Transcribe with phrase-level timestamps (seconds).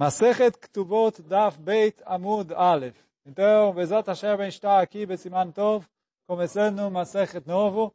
[0.00, 2.96] Masechet Ktubot Daf Beit Amud Aleph.
[3.26, 5.84] Então, Bezat Hashem, a está aqui, Besiman Tov,
[6.26, 7.92] começando Masechet novo,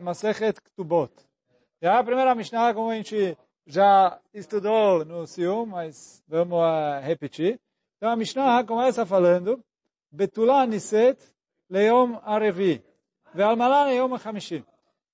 [0.00, 1.10] Masechet Ktubot.
[1.82, 3.36] E a primeira Mishnah, como a gente
[3.66, 7.58] já estudou no Sium, mas vamos uh, repetir.
[7.96, 9.60] Então, a Mishnah começa falando,
[10.12, 11.18] Betula Niset
[11.68, 12.80] Leom Arevi,
[13.34, 14.64] Ve'almala Leom Hamishim.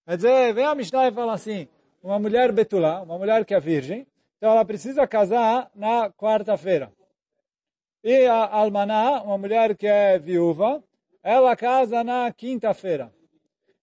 [0.07, 1.67] Quer dizer, vem a Mishnah e fala assim,
[2.03, 4.07] uma mulher Betula, uma mulher que é virgem,
[4.41, 6.91] então ela precisa casar na quarta-feira.
[8.03, 10.83] E a almaná, uma mulher que é viúva,
[11.23, 13.13] ela casa na quinta-feira.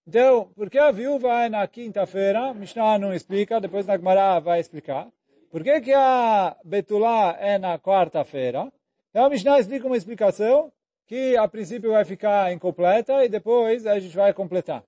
[0.08, 2.56] Então, por que a viúva é na quinta-feira?
[2.56, 5.08] Mishnah não explica, depois na Gemara vai explicar.
[5.52, 8.74] Por que, que a Betulá é na quarta-feira?
[9.12, 10.72] Então a Mishnah explica uma explicação
[11.06, 14.84] que a princípio vai ficar incompleta e depois a gente vai completar.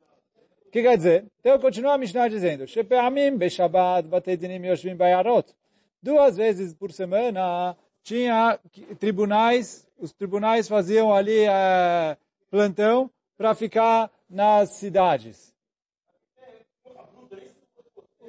[0.65, 1.25] O que quer dizer?
[1.39, 5.53] Então continua a Mishnah dizendo, Shepeamim beshabat batedinim yoshvim bayarot
[6.01, 8.59] duas vezes por semana tinha
[8.99, 12.17] tribunais, os tribunais faziam ali é,
[12.49, 15.53] plantão para ficar nas cidades.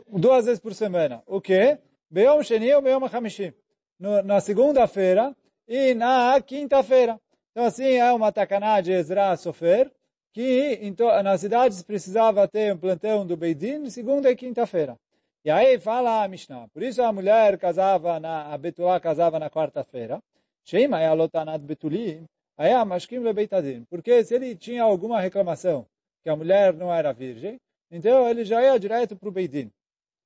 [0.08, 1.22] Duas vezes por semana.
[1.26, 1.78] O quê?
[2.10, 3.52] Beom Sheni ou Beom Hamishim.
[4.24, 5.36] Na segunda-feira
[5.68, 7.20] e na quinta-feira.
[7.52, 9.90] Então assim é uma tacaná de Ezra Sofer,
[10.32, 14.98] que então, nas cidades precisava ter um plantão do Beidin segunda e quinta-feira.
[15.42, 16.68] E aí fala a Mishnah.
[16.68, 20.22] Por isso a mulher casava na, a Betulá casava na quarta-feira.
[20.64, 22.26] Sheima é a lotanat betulim.
[22.58, 23.84] Aí a mashkim lebeitadim.
[23.88, 25.86] Porque se ele tinha alguma reclamação
[26.22, 27.58] que a mulher não era virgem,
[27.90, 29.66] então ele já ia direto para o Beidin.
[29.66, 29.72] O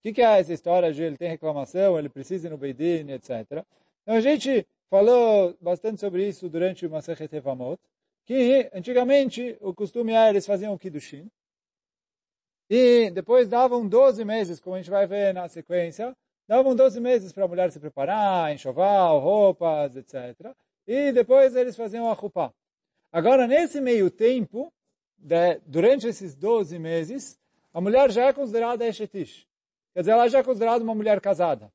[0.02, 3.64] que, que, é essa história de ele tem reclamação, ele precisa ir no Beidin, etc.
[4.02, 7.80] Então a gente falou bastante sobre isso durante o Masechet Evamot,
[8.26, 11.30] que antigamente o costume era eles faziam o Kiddushin,
[12.76, 16.12] e depois davam 12 meses, como a gente vai ver na sequência,
[16.48, 20.52] davam 12 meses para a mulher se preparar, enxoval, roupas, etc.
[20.84, 22.52] E depois eles faziam a roupa.
[23.12, 24.72] Agora, nesse meio tempo,
[25.16, 27.38] de, durante esses 12 meses,
[27.72, 29.46] a mulher já é considerada Eshetish.
[29.92, 31.66] Quer dizer, ela já é considerada uma mulher casada.
[31.66, 31.70] O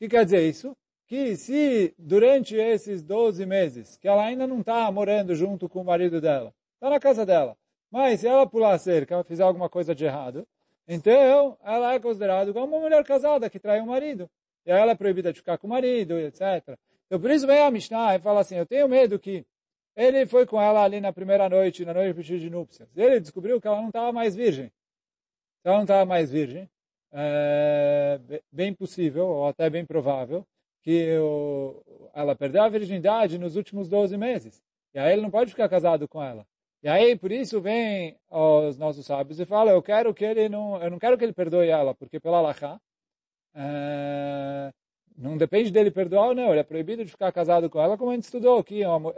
[0.00, 0.76] que quer dizer isso?
[1.06, 5.84] Que se durante esses 12 meses, que ela ainda não está morando junto com o
[5.84, 7.56] marido dela, está na casa dela,
[7.94, 10.44] mas se ela pular a cerca, fizer alguma coisa de errado,
[10.88, 14.28] então ela é considerada como uma mulher casada que trai o marido.
[14.66, 16.76] E aí ela é proibida de ficar com o marido, etc.
[17.06, 19.46] Então por isso vem a Mishnah e fala assim, eu tenho medo que
[19.94, 22.88] ele foi com ela ali na primeira noite, na noite de núpcias.
[22.96, 24.66] Ele descobriu que ela não estava mais virgem.
[25.62, 26.68] Se ela não estava mais virgem,
[27.12, 28.18] é
[28.50, 30.44] bem possível, ou até bem provável,
[30.82, 31.10] que
[32.12, 34.60] ela perdeu a virgindade nos últimos 12 meses.
[34.92, 36.44] E aí ele não pode ficar casado com ela.
[36.84, 40.76] E aí, por isso, vem os nossos sábios e fala, eu quero que ele não,
[40.82, 42.78] eu não quero que ele perdoe ela, porque pela Lachá,
[43.54, 44.70] é,
[45.16, 48.10] não depende dele perdoar ou não, ele é proibido de ficar casado com ela, como
[48.10, 49.14] a gente estudou aqui, uma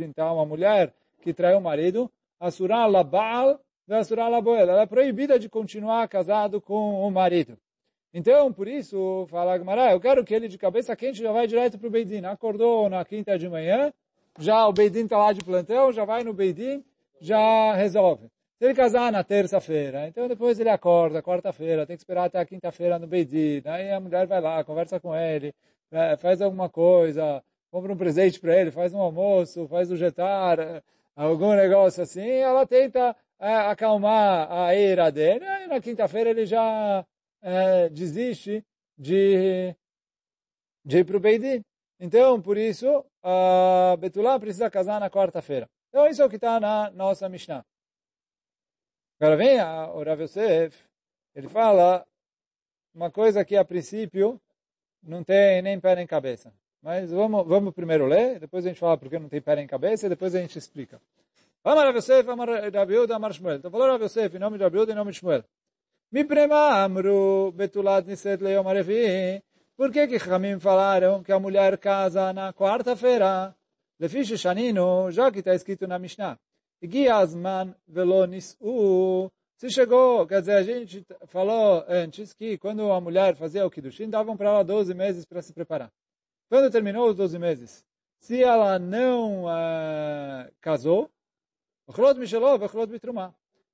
[0.00, 2.10] então, uma mulher que traiu o marido,
[2.40, 7.58] Asura Labal, Asura Laboel, ela é proibida de continuar casado com o marido.
[8.14, 11.78] Então, por isso, fala Gmará, eu quero que ele de cabeça quente já vai direto
[11.78, 12.24] para o Beidin.
[12.24, 13.92] Acordou na quinta de manhã,
[14.38, 16.84] já o Beidin está lá de plantão, já vai no Beidin,
[17.20, 18.30] já resolve.
[18.58, 22.44] Se ele casar na terça-feira, então depois ele acorda, quarta-feira, tem que esperar até a
[22.44, 25.54] quinta-feira no Beidin, aí a mulher vai lá, conversa com ele,
[25.90, 30.58] é, faz alguma coisa, compra um presente para ele, faz um almoço, faz um jantar,
[31.16, 37.04] algum negócio assim, ela tenta é, acalmar a ira dele, aí na quinta-feira ele já
[37.42, 38.62] é, desiste
[38.98, 39.74] de,
[40.84, 41.64] de ir para o Beidin.
[42.00, 45.68] Então, por isso, a Betulá precisa casar na quarta-feira.
[45.90, 47.62] Então, isso é o que está na nossa Mishnah.
[49.20, 50.82] Agora vem a, o Rav Yosef,
[51.34, 52.06] ele fala
[52.94, 54.40] uma coisa que a princípio
[55.02, 56.54] não tem nem pé nem cabeça.
[56.82, 60.06] Mas vamos, vamos primeiro ler, depois a gente fala porque não tem pé nem cabeça,
[60.06, 60.98] e depois a gente explica.
[61.62, 63.56] Vamos Rav Yosef, vamos Rav Yehuda, Amar Shmuel.
[63.56, 65.44] Então falou Rav Yosef em nome de Rav Yehuda em nome de Shmuel.
[66.10, 69.42] Mi prema amru betulat niset leyom arevi
[69.80, 73.56] por que que Ramim falaram que a mulher casa na quarta-feira?
[73.98, 76.38] Lefiche Shanino, já que está escrito na Mishnah.
[76.82, 79.30] Giasman velonis u.
[79.56, 84.10] Se chegou, quer dizer, a gente falou antes que quando a mulher fazia o Kiddushin,
[84.10, 85.90] davam para ela 12 meses para se preparar.
[86.50, 87.82] Quando terminou os 12 meses,
[88.18, 91.10] se ela não uh, casou,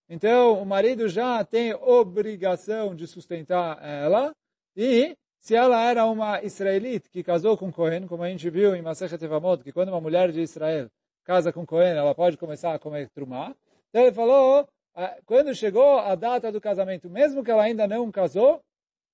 [0.09, 4.32] então o marido já tem obrigação de sustentar ela
[4.76, 8.83] e se ela era uma israelite que casou com Cohen, como a gente viu em
[8.83, 10.88] Masechet Evamot, que quando uma mulher de Israel
[11.25, 13.55] casa com Cohen, ela pode começar a comer trumá.
[13.91, 18.11] Então ele falou, ah, quando chegou a data do casamento, mesmo que ela ainda não
[18.11, 18.61] casou,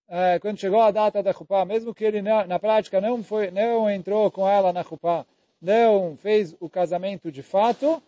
[0.08, 3.90] é, quando chegou a data da Chupá, mesmo que ele na prática não foi, não
[3.90, 5.24] entrou com ela na Chupá,
[5.60, 8.02] não fez o casamento de fato,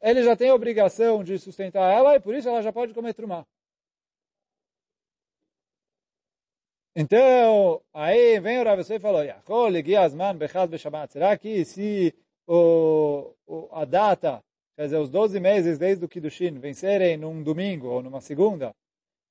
[0.00, 3.12] ele já tem a obrigação de sustentar ela e por isso ela já pode comer
[3.12, 3.44] trumá.
[7.00, 9.22] Então, aí vem o Rav Yosef e falou,
[11.08, 12.12] será que se
[12.44, 14.42] o, o, a data,
[14.74, 18.74] quer dizer, os 12 meses desde o Kiddushin vencerem num domingo ou numa segunda,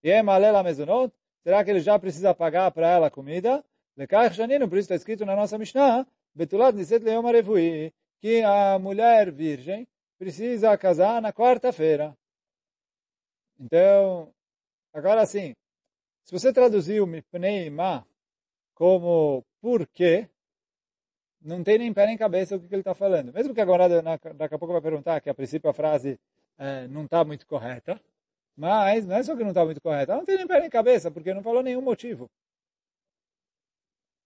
[0.01, 3.61] e é malela mezonot, será que ele já precisa pagar para ela comida?
[3.97, 7.91] Lekach Shanino, por isso está escrito na nossa Mishnah, Betulat Niset Leom Arevui,
[8.21, 9.85] que a mulher virgem
[10.17, 12.17] precisa casar na quarta-feira.
[13.59, 14.31] Então,
[14.93, 15.53] agora sim,
[16.27, 18.05] se você traduzir o Mipnei Ma
[18.73, 20.29] como porquê,
[21.41, 23.31] não tem nem pé nem cabeça o que, ele está falando.
[23.31, 23.87] Mesmo que agora,
[24.33, 26.19] daqui a pouco vai perguntar que a princípio a frase
[26.57, 27.97] é, não está muito correta,
[28.57, 31.09] mas não é só que não está muito correta, não tem nem pé nem cabeça,
[31.09, 32.29] porque não falou nenhum motivo.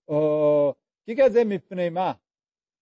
[0.08, 0.76] O
[1.06, 2.20] que quer dizer Mipnei Ma?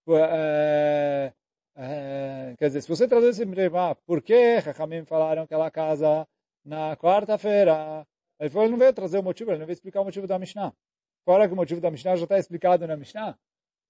[0.07, 1.33] É,
[1.75, 5.69] é, quer dizer, se você traduz esse Mipnei Ma, por que Chachamim falaram que ela
[5.69, 6.25] casa
[6.63, 8.07] na quarta-feira?
[8.39, 10.39] Ele falou, ele não veio trazer o motivo, ele não veio explicar o motivo da
[10.39, 10.73] Mishnah.
[11.25, 13.37] Fora que o motivo da Mishnah já está explicado na Mishnah,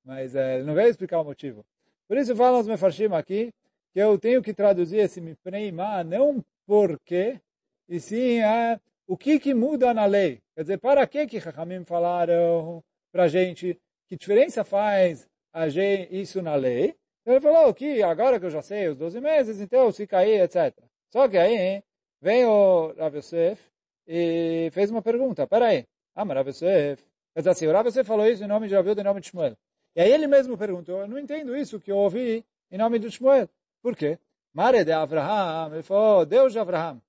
[0.04, 1.66] mas é, ele não veio explicar o motivo.
[2.08, 3.54] Por isso falam os mefarshim aqui
[3.94, 7.40] que eu tenho que traduzir esse mipreima não porque,
[7.88, 10.40] e sim é, o que que muda na lei.
[10.56, 16.16] Quer dizer, para que que Chachamim falaram para a gente, que diferença faz a gente,
[16.16, 16.96] isso na lei?
[17.22, 20.42] Então ele falou que agora que eu já sei os 12 meses, então se cair,
[20.42, 20.76] etc.
[21.12, 21.84] Só que aí
[22.22, 23.60] vem o Rav Yosef
[24.12, 25.46] e fez uma pergunta.
[25.46, 25.86] Peraí,
[26.16, 27.04] ah, mas Rav Yosef...
[27.32, 29.56] Quer dizer assim, o Rav falou isso em nome de Rav em nome de Shmuel.
[29.96, 33.12] E aí ele mesmo perguntou, eu não entendo isso que eu ouvi em nome de
[33.12, 33.48] Shmuel.
[33.84, 34.18] Por quê?
[34.52, 37.00] Mare de Avraham, ele falou, Deus de Avraham.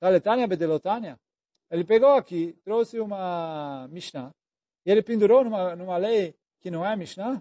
[0.00, 1.16] Taletania bedelotania.
[1.70, 4.34] Ele pegou aqui, trouxe uma Mishnah,
[4.84, 7.40] e ele pendurou numa, numa lei que não é Mishnah?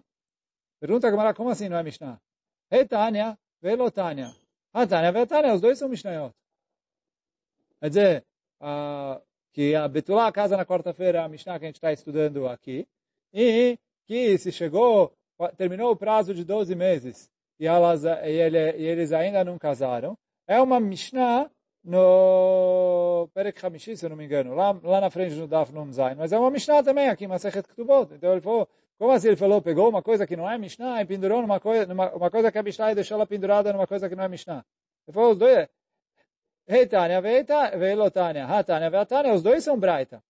[0.80, 2.22] Pergunta Gamara, como assim não é Mishnah?
[2.70, 4.32] Etania, velotania.
[4.72, 6.34] Ah, Tania, velotania, os dois são Mishnayot.
[7.80, 8.26] Quer dizer,
[8.62, 9.22] uh,
[9.54, 12.88] que a Betulá casa na quarta-feira, a Mishnah que a gente está estudando aqui,
[13.34, 15.14] e que se chegou,
[15.58, 17.30] terminou o prazo de 12 meses.
[17.60, 20.18] E, elas, e, ele, e eles ainda não casaram,
[20.48, 21.50] é uma Mishnah
[21.84, 25.92] no Perek Hamishi, se eu não me engano, lá, lá na frente do Daf Num
[25.92, 28.14] Zain, mas é uma Mishnah também aqui, Masechet Ketubot.
[28.14, 28.68] Então ele falou,
[28.98, 29.28] como assim?
[29.28, 32.30] Ele falou, pegou uma coisa que não é Mishnah e pendurou numa coisa, numa, uma
[32.30, 34.66] coisa que é Mishnah e deixou ela pendurada numa coisa que não é Mishnah.
[35.08, 35.68] Ele falou, os dois,
[36.70, 40.24] Reitânia, Veilotânia, Hatânia, Veatânia, os dois são Braita.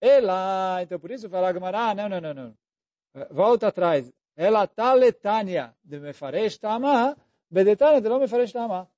[0.00, 2.58] Ela, então por isso fala Gamara, não, não, não, não.
[3.30, 4.12] Volta atrás.
[4.34, 7.16] Ela taletânia de Mefaresh Tama,
[7.48, 8.90] Bedetânia de não Mefaresh Tama.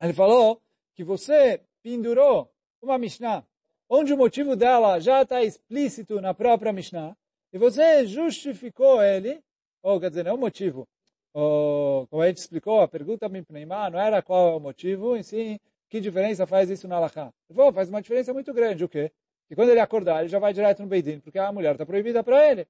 [0.00, 0.62] Ele falou
[0.94, 2.50] que você pendurou
[2.80, 3.44] uma Mishnah,
[3.90, 7.14] onde o motivo dela já está explícito na própria Mishnah,
[7.52, 9.44] e você justificou ele,
[9.82, 10.88] ou quer dizer, não é o motivo,
[11.34, 15.24] o, como a gente explicou, a pergunta Mipneimá não era qual é o motivo, e
[15.24, 15.58] sim,
[15.88, 17.32] que diferença faz isso na Alaha?
[17.48, 19.10] Ele faz uma diferença muito grande, o quê?
[19.48, 22.22] Que quando ele acordar, ele já vai direto no Beidin, porque a mulher está proibida
[22.22, 22.66] para ele.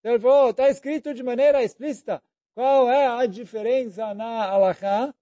[0.00, 2.22] Então ele falou, está escrito de maneira explícita
[2.54, 5.14] qual é a diferença na Alaha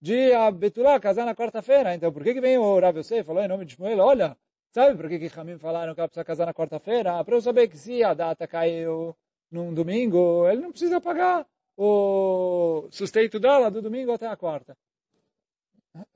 [0.00, 1.94] de a Betulá casar na quarta-feira.
[1.94, 3.98] Então, por que, que vem o Rav Yosef falou em nome de Shmuel?
[3.98, 4.36] Olha,
[4.70, 7.22] sabe por que que Hamim falaram que ela precisa casar na quarta-feira?
[7.24, 9.16] Para eu saber que se a data caiu
[9.50, 11.46] num domingo, ele não precisa pagar
[11.78, 14.76] o sustento dela do domingo até a quarta.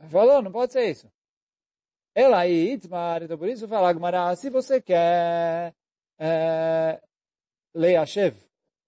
[0.09, 1.09] Falou, não pode ser isso.
[2.15, 5.73] Ela aí, Itmar, então por isso fala Agmará, se você quer
[6.19, 7.01] é,
[7.73, 8.37] ler a Shev,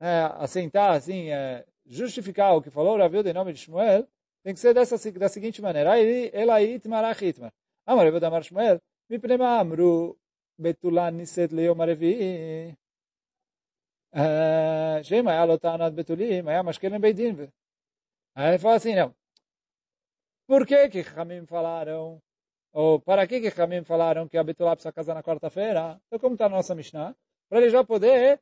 [0.01, 4.07] é, assentar assim, é, justificar o que falou Raviuda em nome de Shmuel,
[4.43, 5.97] tem que ser dessa, da seguinte maneira.
[6.33, 7.53] Ela aí, Itmar, Achitmar.
[7.87, 10.19] Amar Raviuda, Amar Shmuel, Mipnema Amru,
[10.59, 11.89] Betulan Niset Leomar
[15.03, 17.51] Shema Yalotanat Betulim, Yamashkelem Beidin.
[18.35, 19.15] Aí ele fala assim, não.
[20.47, 22.21] Por que que Ramim falaram,
[22.73, 26.01] ou para que que Ramim falaram que a Betulá precisa casar na quarta-feira?
[26.07, 27.15] Então como está a nossa Mishnah?
[27.49, 28.41] Para ele já poder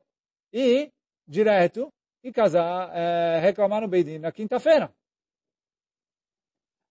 [0.53, 0.91] ir
[1.27, 1.93] direto
[2.25, 4.93] e casar, é, reclamar no Beidin na quinta-feira.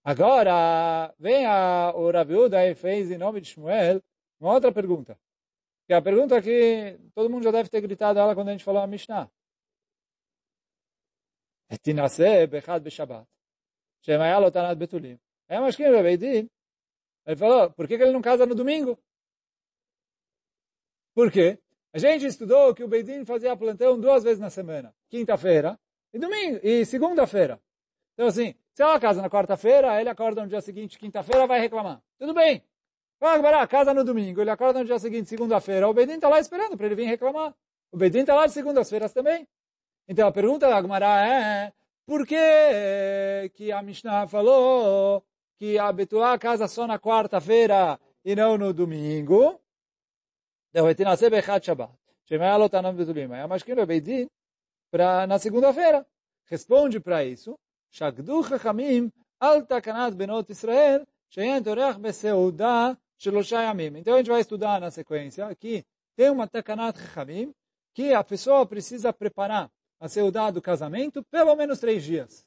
[0.03, 4.01] Agora, vem a, o Rabiuda e fez em nome de Shmuel
[4.39, 5.17] uma outra pergunta.
[5.87, 8.63] Que é a pergunta que todo mundo já deve ter gritado ela quando a gente
[8.63, 9.29] falou a Mishnah.
[11.69, 13.27] Etinase bechad beshabat.
[14.03, 15.19] Shemayalo tanat betulim.
[15.47, 16.49] É mashkim bebeidin.
[17.25, 18.97] Ele falou, por que, que ele não casa no domingo?
[21.13, 21.59] Por quê?
[21.93, 24.95] A gente estudou que o Beidin fazia plantão duas vezes na semana.
[25.09, 25.77] Quinta-feira
[26.13, 27.61] e domingo e segunda-feira.
[28.13, 32.01] Então assim, se ela casa na quarta-feira, ele acorda no dia seguinte, quinta-feira, vai reclamar.
[32.17, 32.63] Tudo bem.
[33.21, 36.75] Fala, casa no domingo, ele acorda no dia seguinte, segunda-feira, o Bedin está lá esperando
[36.75, 37.53] para ele vir reclamar.
[37.91, 39.47] O Bedin está lá de segundas-feiras também.
[40.07, 41.71] Então a pergunta da Agmará é,
[42.03, 45.23] por que que a Mishnah falou
[45.59, 49.61] que a Betulá casa só na quarta-feira e não no domingo?
[54.89, 56.07] Para na segunda-feira.
[56.45, 57.55] Responde para isso.
[57.91, 63.97] Shagdu Chachamim al takanat benot Israel sheyen torech beseuda shelosha yamim.
[63.97, 65.85] Então a gente vai estudar na sequência que
[66.15, 67.53] tem uma takanat Chachamim
[67.93, 72.43] que a pessoa precisa preparar a seuda do casamento pelo menos três dias.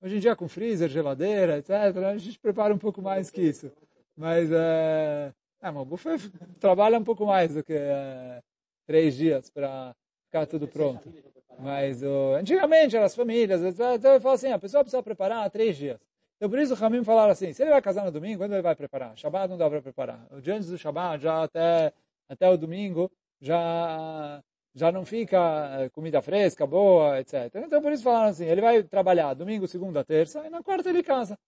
[0.00, 1.70] Hoje em dia com freezer, geladeira, etc.,
[2.06, 3.72] a gente prepara um pouco mais que isso.
[4.16, 6.18] Mas é, é uma buffet
[6.60, 8.40] trabalha um pouco mais do que é,
[8.86, 9.94] três dias para
[10.26, 11.12] ficar tudo pronto.
[11.58, 15.98] Mas uh, antigamente as famílias, então eu falo assim, a pessoa precisa preparar três dias.
[16.36, 18.62] Então por isso o Ramim falaram assim, se ele vai casar no domingo, quando ele
[18.62, 19.16] vai preparar?
[19.16, 20.26] Shabbat não dá para preparar.
[20.30, 21.92] O dia antes do Shabbat, já até,
[22.28, 24.42] até o domingo, já
[24.74, 27.50] já não fica comida fresca, boa, etc.
[27.54, 31.02] Então por isso falaram assim, ele vai trabalhar domingo, segunda, terça, e na quarta ele
[31.02, 31.38] casa.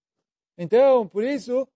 [0.56, 1.68] Então, por isso,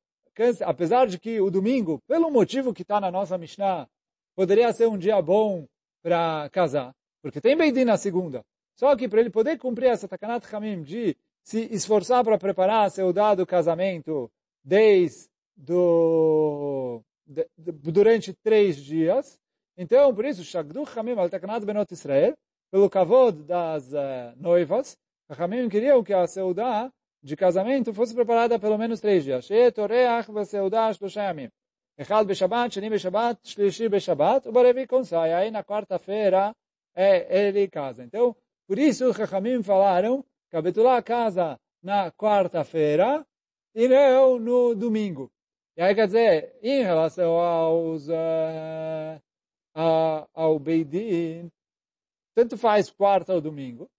[0.65, 3.87] apesar de que o domingo, pelo motivo que está na nossa Mishnah,
[4.35, 5.69] poderia ser um dia bom
[6.03, 6.93] para casar,
[7.23, 8.43] porque tem Beidin na segunda.
[8.75, 13.13] Só que para ele poder cumprir essa Takanat Hamim de se esforçar para preparar seu
[13.13, 14.31] dado casamento
[14.65, 19.39] desde do, de, durante três dias,
[19.77, 22.35] então por isso, Shagdu Hamim al Takanat Benot Israel,
[22.71, 24.97] pelo kavod das uh, noivas,
[25.29, 26.91] Hamim queriam que a Seudá
[27.23, 29.45] de casamento fosse preparada pelo menos três dias.
[29.45, 31.49] Sheetoreach v'seudá shlosha yamim.
[31.97, 35.33] Echad b'Shabbat, Sheni b'Shabbat, Shlishi b'Shabbat, o Barevi Konsai.
[35.33, 36.53] Aí na quarta-feira
[36.95, 38.03] é, ele casa.
[38.03, 38.35] Então,
[38.67, 43.27] por isso Chachamim falaram que a Betulá casa na quarta-feira
[43.75, 45.33] e não no domingo.
[45.75, 49.17] E aí quer dizer, em relação aos, uh,
[49.75, 51.51] uh, ao Beidin,
[52.35, 53.91] tanto faz quarta ou domingo,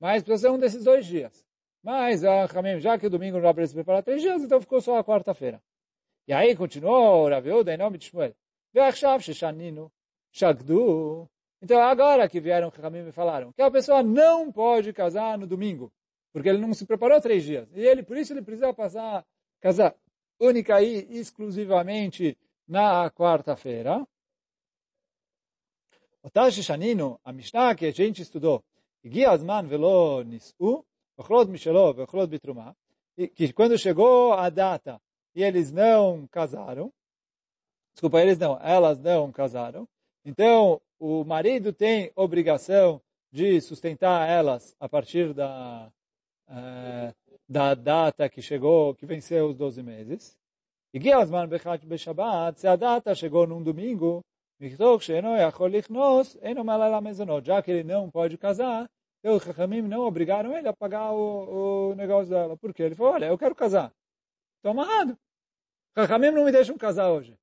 [0.00, 1.44] mas precisa ser um desses dois dias.
[1.82, 4.60] Mas a Hamim, já que o domingo não dá para se preparar três dias, então
[4.60, 5.60] ficou só a quarta-feira.
[6.28, 8.36] E aí continuou Raviuda em nome de Shmuel.
[8.72, 9.90] Ve'achshav sheshaninu
[10.30, 11.28] shagdu
[11.60, 15.92] então, agora que vieram Ramim me falaram que a pessoa não pode casar no domingo,
[16.32, 17.68] porque ele não se preparou três dias.
[17.74, 19.24] E ele, por isso, ele precisa passar,
[19.60, 19.94] casar
[20.38, 24.06] única e exclusivamente na quarta-feira.
[26.22, 28.62] O Tashi Shanino, a Mishnah que a gente estudou,
[29.02, 30.84] Igi Azman Velo Nisu,
[31.16, 32.76] Ochlod Mishelo, Ochlod Bitruma,
[33.34, 35.00] que quando chegou a data
[35.34, 36.92] e eles não casaram,
[37.94, 39.88] desculpa, eles não, elas não casaram,
[40.24, 43.00] então o marido tem obrigação
[43.30, 45.90] de sustentar elas a partir da,
[46.48, 47.14] uh,
[47.48, 50.36] da data que chegou, que venceu os 12 meses.
[50.92, 54.24] E se a data chegou num domingo,
[57.44, 58.88] já que ele não pode casar,
[59.22, 62.56] os Chachamim não obrigaram ele a pagar o, o negócio dela.
[62.56, 62.84] Por quê?
[62.84, 63.92] Ele falou, olha, eu quero casar.
[64.56, 65.16] Estou amarrado.
[65.96, 67.36] Chachamim não me deixam casar hoje.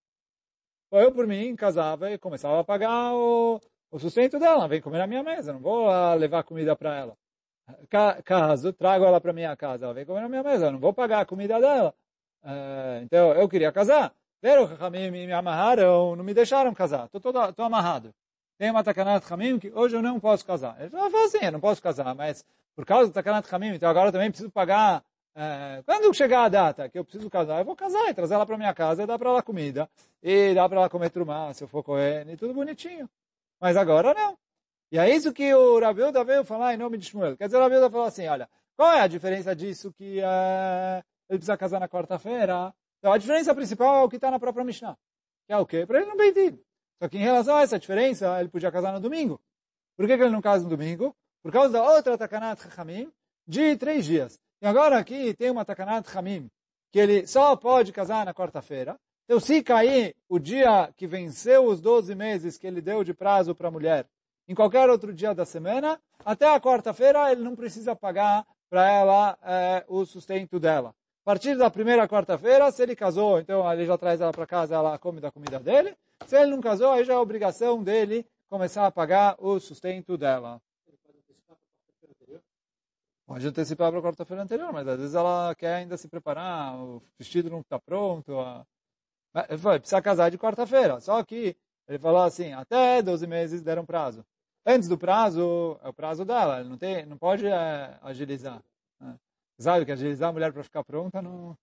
[0.92, 3.60] Eu, por mim, casava e começava a pagar o,
[3.92, 4.68] o sustento dela.
[4.68, 7.18] Vem comer na minha mesa, não vou levar comida para ela.
[8.24, 11.22] Caso, trago ela para minha casa, ela vem comer na minha mesa, não vou pagar
[11.22, 11.94] a comida dela.
[12.44, 14.14] Uh, então, eu queria casar.
[14.40, 17.06] Pero Hamim me amarraram, não me deixaram casar.
[17.06, 18.14] Estou todo, tô amarrado.
[18.58, 20.80] Tem uma Takanat Hamim que hoje eu não posso casar.
[20.80, 24.10] Ele falou assim, eu não posso casar, mas por causa do Takanat Hamim, então agora
[24.10, 25.04] eu também preciso pagar
[25.36, 28.46] é, quando chegar a data que eu preciso casar, eu vou casar e trazer ela
[28.46, 29.90] para minha casa e dar para ela comida.
[30.24, 33.10] E dar para ela comer trumá, se eu for correr, e tudo bonitinho.
[33.60, 34.38] Mas agora não.
[34.92, 37.36] E é isso que o Rabiuda veio falar em nome de Shmuel.
[37.36, 41.40] Quer dizer, o Rabiuda falou assim, olha, qual é a diferença disso que é, ele
[41.40, 42.74] precisa casar na quarta-feira?
[43.00, 44.98] Então, a diferença principal é o que está na própria Mishnah.
[45.48, 45.86] Que é o quê?
[45.86, 46.34] Para ele não bem
[47.02, 49.40] Só que em relação a essa diferença, ele podia casar no domingo.
[49.98, 51.16] Por que, que ele não casa no domingo?
[51.44, 53.12] Por causa da outra Takanat Chachamim
[53.48, 54.40] de três dias.
[54.62, 56.50] E agora aqui tem uma Takanat Hamim,
[56.92, 58.96] que ele só pode casar na quarta-feira.
[59.26, 63.56] Então, se cair o dia que venceu os 12 meses que ele deu de prazo
[63.56, 64.06] para a mulher,
[64.48, 69.38] em qualquer outro dia da semana, até a quarta-feira ele não precisa pagar para ela
[69.44, 70.90] é, o sustento dela.
[70.90, 74.76] A partir da primeira quarta-feira, se ele casou, então ele já traz ela para casa,
[74.76, 75.96] ela come da comida dele.
[76.28, 80.62] Se ele não casou, aí já é obrigação dele começar a pagar o sustento dela.
[83.26, 87.02] Pode antecipar para a quarta-feira anterior, mas às vezes ela quer ainda se preparar, o
[87.18, 88.40] vestido não está pronto.
[88.40, 88.66] A...
[89.58, 91.00] Falou, precisa casar de quarta-feira.
[91.00, 94.24] Só que ele falou assim, até 12 meses deram prazo.
[94.66, 98.64] Antes do prazo, é o prazo dela, não, tem, não pode é, agilizar.
[99.00, 99.16] Né?
[99.60, 101.58] Sabe que agilizar a mulher para ficar pronta não,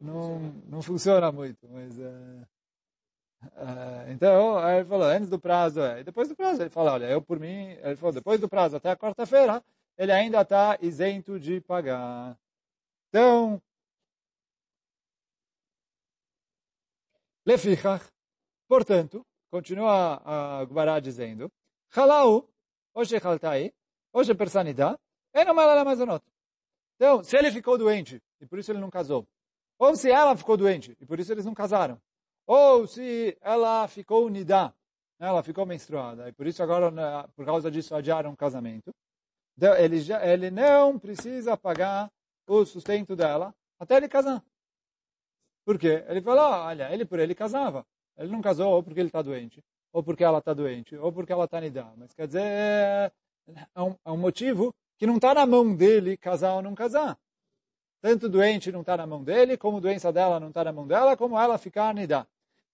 [0.00, 1.98] não, não funciona muito, mas...
[1.98, 2.46] É...
[4.08, 6.00] Então, ele falou, antes do prazo, é.
[6.00, 8.76] E depois do prazo, ele falou, olha, eu por mim, ele falou, depois do prazo
[8.76, 9.62] até a quarta-feira,
[9.96, 12.38] ele ainda está isento de pagar.
[13.08, 13.62] Então,
[17.46, 18.04] Lefichach,
[18.66, 21.50] portanto, continua a Gubará dizendo,
[21.94, 22.48] Halau,
[22.94, 23.72] hoje Haltai,
[24.12, 24.98] hoje Persanidá,
[26.96, 29.26] então, se ele ficou doente, e por isso ele não casou,
[29.78, 32.00] ou se ela ficou doente, e por isso eles não casaram,
[32.46, 34.72] ou se ela ficou unida,
[35.18, 38.94] né, ela ficou menstruada, e por isso agora, né, por causa disso, adiaram o casamento,
[39.56, 42.10] então, ele, já, ele não precisa pagar
[42.46, 44.42] o sustento dela até ele casar.
[45.64, 46.04] Por quê?
[46.08, 47.86] Ele falou, olha, ele por ele casava.
[48.16, 51.32] Ele não casou ou porque ele está doente, ou porque ela está doente, ou porque
[51.32, 51.92] ela está nidá.
[51.96, 53.12] Mas quer dizer, é
[53.82, 57.18] um, é um motivo que não está na mão dele casar ou não casar.
[58.00, 61.16] Tanto doente não está na mão dele, como doença dela não está na mão dela,
[61.16, 62.26] como ela ficar nidá.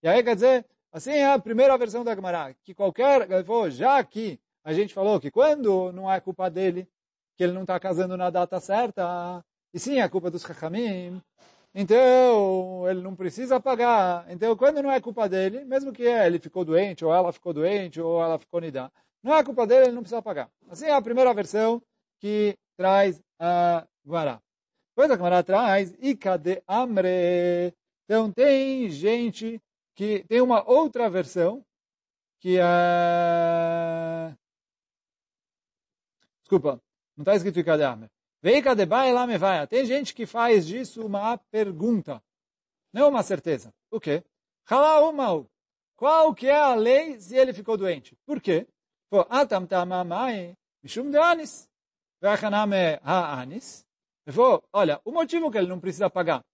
[0.02, 3.28] E aí quer dizer, assim é a primeira versão da Gemara, que qualquer,
[3.70, 6.88] já que a gente falou que quando não é culpa dele,
[7.36, 11.22] que ele não está casando na data certa, e sim é culpa dos Chachamim,
[11.74, 14.26] então ele não precisa pagar.
[14.30, 18.00] Então quando não é culpa dele, mesmo que ele ficou doente, ou ela ficou doente,
[18.00, 18.90] ou ela ficou nidá,
[19.22, 20.50] não é culpa dele, ele não precisa pagar.
[20.68, 21.82] Assim é a primeira versão
[22.18, 24.40] que traz a Guará.
[24.90, 27.74] Depois a Guará traz Ika de Amre.
[28.04, 29.60] Então tem gente
[29.94, 31.64] que tem uma outra versão
[32.40, 34.34] que é
[36.50, 36.82] Desculpa,
[37.16, 38.08] não está escrito Ikadame.
[38.42, 39.64] Veika de me vai.
[39.68, 42.20] Tem gente que faz disso uma pergunta,
[42.92, 43.72] não uma certeza.
[43.88, 44.24] O quê?
[44.68, 45.46] Halal
[45.94, 48.16] Qual que é a lei se ele ficou doente?
[48.26, 48.66] Por quê?
[49.28, 51.70] Atam tamamai mishum de anis.
[52.20, 53.86] Vechaname ha-anis.
[54.72, 56.44] Olha, o motivo que ele não precisa pagar.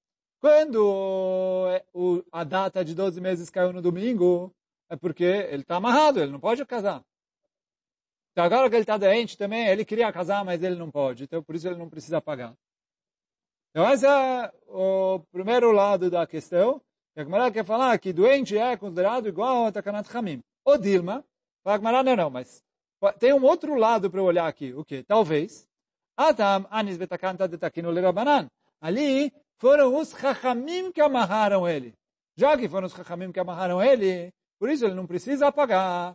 [0.43, 1.69] Quando
[2.31, 4.53] a data de 12 meses caiu no domingo,
[4.91, 7.03] é porque ele está amarrado, ele não pode casar.
[8.37, 11.25] Então agora que ele está doente também, ele queria casar, mas ele não pode.
[11.25, 12.53] Então por isso ele não precisa pagar.
[13.71, 16.79] Então esse é o primeiro lado da questão.
[17.17, 20.43] A Gemara quer falar que doente é considerado igual a Takanat Hamim.
[20.67, 21.25] O Dilma,
[21.65, 22.63] a Gemara não, não, mas
[23.19, 24.75] tem um outro lado para olhar aqui.
[24.75, 25.03] O que?
[25.03, 25.67] Talvez.
[26.15, 28.51] Atam anis betakanta de takino lerabanan.
[28.83, 31.95] Ali foram os Chachamim que amarraram ele.
[32.37, 36.15] Já que foram os Chachamim que amarraram ele, por isso ele não precisa pagar.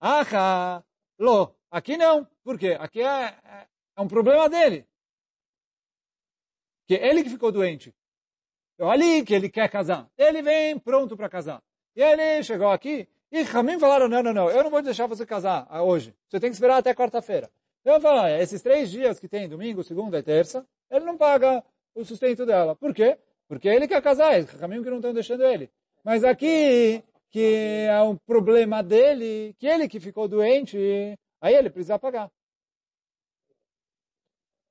[0.00, 0.82] Acha,
[1.22, 1.52] Ló.
[1.70, 2.26] Aqui não.
[2.42, 2.76] Por quê?
[2.78, 4.84] Aqui é, é, é um problema dele.
[6.86, 7.94] Que ele que ficou doente.
[8.74, 10.10] Então, ali que ele quer casar.
[10.18, 11.62] Ele vem pronto para casar.
[11.94, 15.24] E ele chegou aqui e Ramim falaram, não, não, não, eu não vou deixar você
[15.24, 16.14] casar hoje.
[16.28, 17.50] Você tem que esperar até quarta-feira.
[17.84, 22.04] Eu falo, esses três dias que tem, domingo, segunda e terça, ele não paga o
[22.04, 22.76] sustento dela.
[22.76, 23.18] Por quê?
[23.48, 25.70] Porque ele quer casar, é Ramim que não estão deixando ele.
[26.04, 27.02] Mas aqui,
[27.32, 30.76] que é um problema dele, que ele que ficou doente,
[31.40, 32.30] aí ele precisa pagar.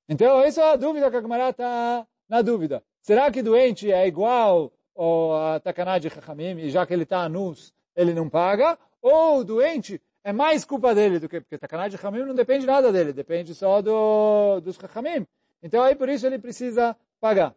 [0.08, 2.84] Então, essa é a dúvida que a Gemara está na dúvida.
[3.02, 7.74] Será que doente é igual a Takaná de Chachamim, e já que ele está anus,
[7.96, 8.78] ele não paga?
[9.02, 11.42] Ou doente é mais culpa dele do que...
[11.42, 15.26] Porque Takaná de Chachamim não depende nada dele, depende só do, dos Chachamim.
[15.64, 17.56] Então, aí por isso ele precisa pagar.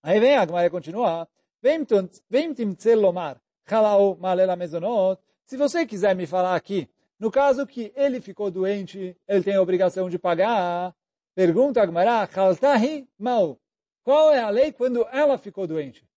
[0.00, 1.28] Aí vem a Gemara continua.
[1.60, 3.40] Vem timtzelomar.
[3.68, 5.20] Halal malela mezonot.
[5.44, 9.62] Se você quiser me falar aqui, no caso que ele ficou doente, ele tem a
[9.62, 10.94] obrigação de pagar,
[11.34, 13.58] pergunta a Gemara, Haltahi mal.
[14.02, 16.08] Qual é a lei quando ela ficou doente?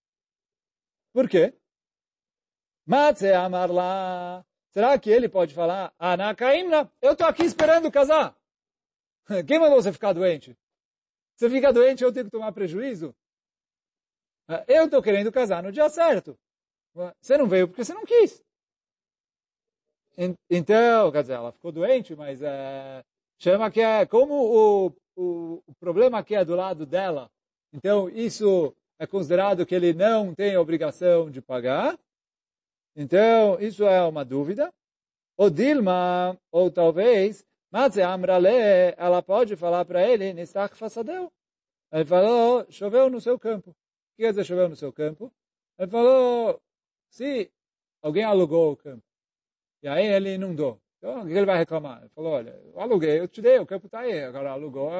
[1.12, 1.54] Por quê?
[2.86, 4.46] Matze amarla.
[4.70, 8.36] Será que ele pode falar, Anakaimna, eu estou aqui esperando casar.
[9.46, 10.56] Quem mandou você ficar doente?
[11.36, 13.14] Você fica doente, eu tenho que tomar prejuízo?
[14.68, 16.38] Eu estou querendo casar no dia certo.
[17.20, 18.42] Você não veio porque você não quis.
[20.50, 23.02] Então, quer dizer, ela ficou doente, mas é,
[23.38, 27.30] chama que é como o, o, o problema que é do lado dela.
[27.72, 31.98] Então, isso é considerado que ele não tem obrigação de pagar.
[32.94, 34.70] Então, isso é uma dúvida.
[35.38, 41.32] O Dilma, ou talvez, Matze Amrale, ela pode falar para ele, Nistach Fassadeu.
[41.92, 43.70] Ele falou, choveu no seu campo.
[43.70, 43.74] O
[44.16, 45.32] que quer dizer choveu no seu campo?
[45.78, 46.60] Ele falou,
[47.10, 47.50] se
[48.00, 49.02] alguém alugou o campo,
[49.82, 52.00] e aí ele inundou, então o que ele vai reclamar?
[52.00, 54.90] Ele falou, olha, eu aluguei, eu te dei, o campo está aí, agora alugou,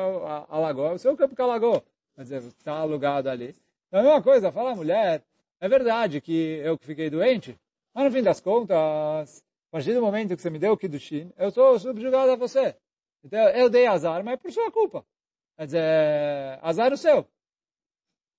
[0.49, 1.85] alagou, é o seu campo que alagou.
[2.17, 3.55] Quer dizer, está alugado ali.
[3.89, 5.23] Então, a mesma coisa, fala a mulher,
[5.61, 7.59] é verdade que eu que fiquei doente,
[7.95, 11.33] mas no fim das contas, a partir do momento que você me deu o Kiddushin,
[11.37, 12.75] eu sou subjugado a você.
[13.23, 15.05] Então, eu dei azar, mas é por sua culpa.
[15.59, 17.27] Quer dizer, azar o seu.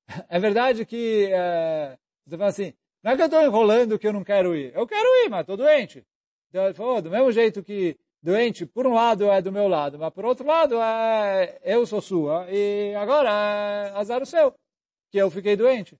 [0.27, 4.13] É verdade que, é, você fala assim, Não é que eu estou enrolando que eu
[4.13, 4.73] não quero ir.
[4.75, 6.05] Eu quero ir, mas estou doente.
[6.49, 9.97] Então ele falou, do mesmo jeito que doente, por um lado é do meu lado,
[9.97, 14.53] mas por outro lado é eu sou sua e agora é azar o seu,
[15.09, 15.97] que eu fiquei doente.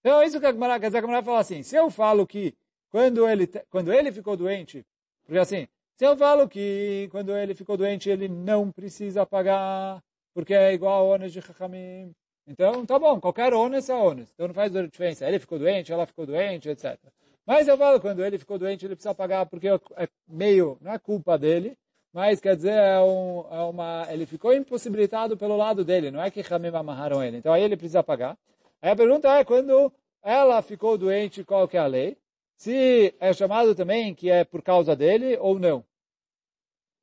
[0.00, 2.26] Então é isso que a Gemara, quer dizer, a Gemara fala assim, se eu falo
[2.26, 2.54] que
[2.90, 4.86] quando ele, quando ele ficou doente,
[5.24, 10.02] porque assim, se eu falo que quando ele ficou doente ele não precisa pagar,
[10.32, 12.14] porque é igual ao ônus de Chachamim,
[12.50, 16.04] então tá bom, qualquer ônus é ônus, então não faz diferença, ele ficou doente, ela
[16.04, 16.98] ficou doente, etc.
[17.46, 20.98] Mas eu falo, quando ele ficou doente, ele precisa pagar porque é meio, não é
[20.98, 21.78] culpa dele,
[22.12, 26.28] mas quer dizer, é, um, é uma, ele ficou impossibilitado pelo lado dele, não é
[26.28, 27.36] que Hamim amarraram ele.
[27.36, 28.36] Então aí ele precisa pagar.
[28.82, 32.16] Aí a pergunta é, quando ela ficou doente, qual que é a lei?
[32.56, 35.84] Se é chamado também que é por causa dele ou não.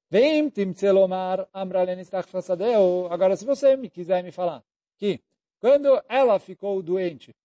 [0.10, 3.08] Vem timtzelomar amralenistachfasadeu.
[3.10, 4.62] Agora, se você me quiser me falar
[4.98, 5.22] que
[5.60, 7.36] quando ela ficou doente,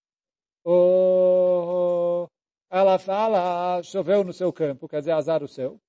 [0.63, 2.27] o,
[2.69, 5.79] ela fala, choveu no seu campo, quer dizer, azar o seu.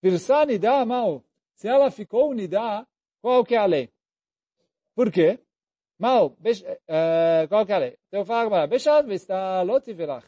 [0.00, 1.22] Pirsa nidá mal.
[1.54, 2.86] Se ela ficou nidá,
[3.20, 3.90] qual que é a lei?
[4.94, 5.38] Por quê?
[5.98, 7.98] Mal, uh, qual que é a lei?
[8.08, 10.26] Então fala agora, Bechad vista lotivelach.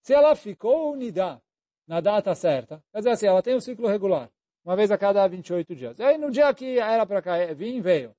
[0.00, 1.40] Se ela ficou nidá
[1.86, 4.30] na data certa, quer dizer assim, ela tem um ciclo regular,
[4.64, 5.98] uma vez a cada 28 dias.
[5.98, 8.14] E aí no dia que era para vim, veio.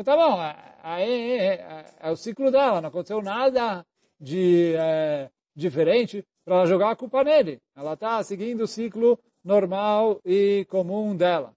[0.00, 0.40] Então tá bom,
[0.82, 3.84] aí é, o ciclo dela, não aconteceu nada
[4.18, 7.60] de é, diferente para ela jogar a culpa nele.
[7.76, 11.52] Ela está seguindo o ciclo normal e comum dela.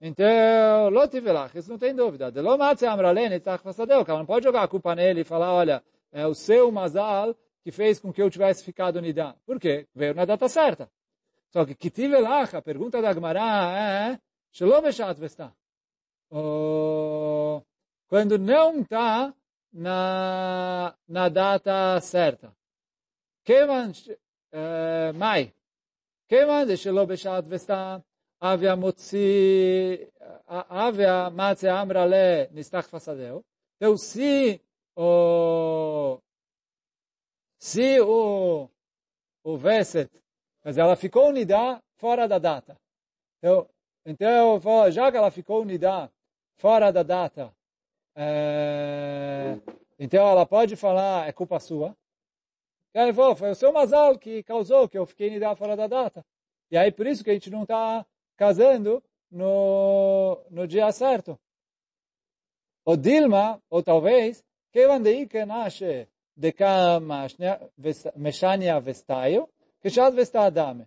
[0.00, 2.32] Então, Lotivelach, isso não tem dúvida.
[2.32, 5.80] De Lomatze Amralene, Tachvasadeu, ela não pode jogar a culpa nele e falar, olha,
[6.10, 9.36] é o seu Mazal que fez com que eu tivesse ficado Nidá.
[9.46, 9.86] Por quê?
[9.94, 10.90] Veio na data certa.
[11.50, 13.40] Só que Kitivelach, a pergunta da Gemara
[13.78, 14.18] é,
[14.50, 15.52] Shalom Eshat Vestah
[16.30, 17.62] o,
[18.08, 19.34] quando não está
[19.72, 22.52] na, na data certa.
[23.44, 24.18] Kevan uh,
[24.52, 25.52] é, mai.
[26.28, 28.02] Kevan de shelo beshat vesta.
[28.42, 30.10] Avia motzi,
[30.46, 33.44] avia matze amra le nistach fasadeu.
[33.76, 34.58] Então, se
[34.96, 36.18] o,
[37.58, 38.70] se o,
[39.44, 40.10] o Veset,
[40.64, 42.76] mas ela ficou unida fora da data.
[43.38, 43.68] Então,
[44.06, 46.10] então já que ela ficou unida
[46.60, 47.50] fora da data,
[48.14, 49.56] é,
[49.98, 51.96] então ela pode falar é culpa sua,
[52.94, 55.86] e aí falou, foi o seu Mazal que causou que eu fiquei nidá fora da
[55.86, 56.22] data.
[56.70, 58.04] E aí por isso que a gente não está
[58.36, 61.38] casando no, no dia certo.
[62.84, 64.86] O Dilma, ou talvez, que
[65.28, 66.54] que nasce de
[68.16, 69.48] meshania vestaio,
[69.80, 70.86] que já vestadame.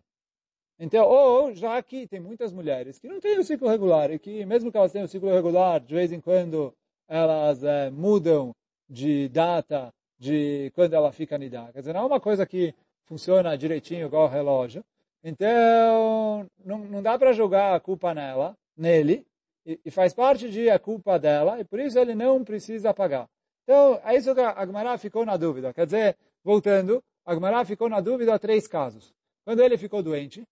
[0.83, 4.45] Então, ou já que tem muitas mulheres que não têm o ciclo regular e que
[4.45, 6.73] mesmo que elas tenham o ciclo regular, de vez em quando
[7.07, 8.53] elas é, mudam
[8.89, 11.69] de data de quando ela fica nidá.
[11.71, 14.83] Quer dizer, não é uma coisa que funciona direitinho igual o relógio.
[15.23, 19.25] Então, não, não dá para jogar a culpa nela, nele,
[19.65, 23.29] e, e, faz parte de a culpa dela, e por isso ele não precisa pagar.
[23.63, 25.73] Então, é isso que a Gemara ficou na dúvida.
[25.73, 29.13] Quer dizer, voltando, a Gemara ficou na dúvida três casos.
[29.45, 30.45] Quando ele ficou doente,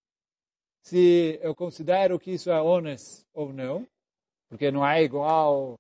[0.82, 3.88] se eu considero que isso é honest ou não,
[4.50, 5.80] porque não é igual...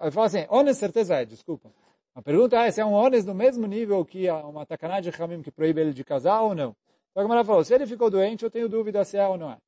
[0.00, 1.72] Eu falo assim, honest certeza é, desculpa.
[2.14, 5.42] A pergunta é se é um ônus no mesmo nível que uma tacaná de Hamim
[5.42, 6.74] que proíbe ele de casar ou não.
[7.10, 9.50] Então a Gemara falou, se ele ficou doente, eu tenho dúvida se é ou não
[9.50, 9.58] é.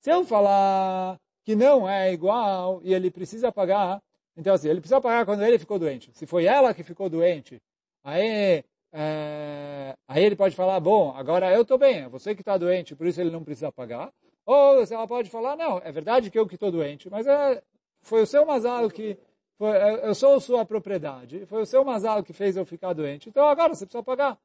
[0.00, 4.00] Se eu falar que não é igual e ele precisa pagar,
[4.36, 6.12] então assim, ele precisa pagar quando ele ficou doente.
[6.14, 7.60] Se foi ela que ficou doente,
[8.04, 8.62] aí,
[8.98, 12.96] é, aí ele pode falar, bom, agora eu estou bem, é você que está doente,
[12.96, 14.10] por isso ele não precisa pagar.
[14.46, 17.62] Ou ela pode falar, não, é verdade que eu que estou doente, mas é,
[18.00, 19.18] foi o seu Mazal que
[19.58, 23.46] foi, eu sou sua propriedade, foi o seu Mazal que fez eu ficar doente, então
[23.46, 24.38] agora você precisa pagar.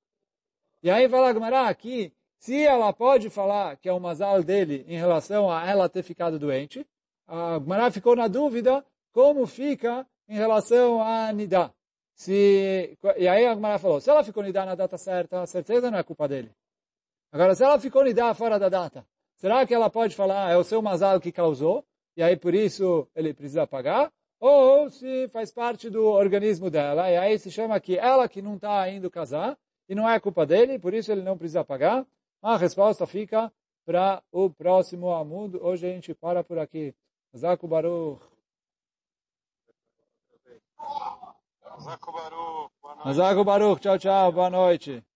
[0.83, 4.83] E aí vai lá Gmará aqui, se ela pode falar que é o Mazal dele
[4.85, 6.85] em relação a ela ter ficado doente,
[7.25, 11.71] a Gmará ficou na dúvida como fica em relação a Nidá.
[12.21, 15.89] Se, e aí a Gmará falou, se ela ficou Nidá na data certa, a certeza
[15.89, 16.51] não é culpa dele.
[17.31, 19.03] Agora, se ela ficou Nidá fora da data,
[19.35, 21.83] será que ela pode falar, é o seu Mazal que causou,
[22.15, 24.11] e aí por isso ele precisa pagar?
[24.41, 28.55] ou se faz parte do organismo dela, e aí se chama que ela que não
[28.55, 29.55] está indo casar,
[29.87, 32.05] e não é culpa dele, por isso ele não precisa pagar.
[32.41, 33.53] A resposta fica
[33.85, 35.63] para o próximo amundo.
[35.63, 36.95] Hoje a gente para por aqui.
[37.37, 38.19] Zaku Baruch.
[43.13, 43.79] Zaku Baruch.
[43.81, 44.31] Tchau, tchau.
[44.31, 45.10] Boa noite.